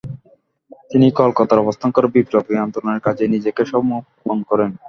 তিনি 0.91 1.07
কলকাতায় 1.11 1.61
অবস্থান 1.63 1.89
করে 1.91 2.07
বিপ্লবী 2.07 2.53
আন্দোলনের 2.57 3.03
কাজে 3.07 3.23
নিজেকে 3.27 3.63
সমর্পণ 3.65 4.37
করেন। 4.49 4.71